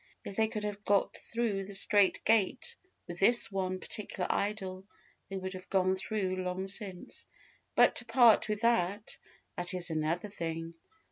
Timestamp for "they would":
5.29-5.53